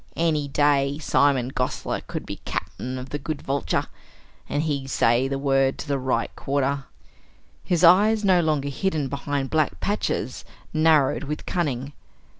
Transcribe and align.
"Any 0.17 0.47
day, 0.47 0.97
Simon 0.97 1.49
Gosler 1.49 2.01
could 2.01 2.25
be 2.25 2.37
Cap'n 2.37 2.97
of 2.97 3.09
the 3.09 3.19
good 3.19 3.39
Vulture, 3.43 3.85
an 4.49 4.61
he 4.61 4.87
say 4.87 5.27
the 5.27 5.37
word 5.37 5.77
to 5.77 5.87
the 5.87 5.99
right 5.99 6.35
quarter!" 6.35 6.85
His 7.63 7.83
eyes, 7.83 8.25
no 8.25 8.41
longer 8.41 8.69
hidden 8.69 9.09
behind 9.09 9.51
black 9.51 9.79
patches, 9.79 10.43
narrowed 10.73 11.25
with 11.25 11.45
cunning. 11.45 11.93